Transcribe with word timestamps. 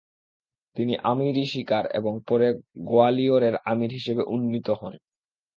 তিনি 0.75 0.93
আমির-ই-শিকার 1.03 1.83
এবং 1.99 2.13
পরে 2.27 2.47
গোয়ালিয়রের 2.87 3.55
আমির 3.65 3.91
হিসেবে 3.91 4.23
উন্নিত 4.27 4.67
হন। 4.79 4.93